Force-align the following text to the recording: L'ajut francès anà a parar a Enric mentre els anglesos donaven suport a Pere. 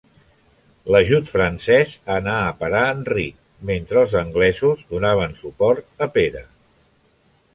L'ajut 0.93 1.27
francès 1.33 1.91
anà 2.13 2.37
a 2.45 2.55
parar 2.63 2.81
a 2.87 2.95
Enric 2.95 3.37
mentre 3.71 4.01
els 4.03 4.17
anglesos 4.23 4.83
donaven 4.95 5.39
suport 5.45 6.07
a 6.07 6.11
Pere. 6.19 6.45